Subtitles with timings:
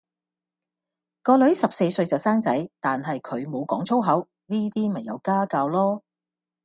[1.21, 6.01] 個女十四歲就生仔，但係佢無講粗口，呢啲咪有家教囉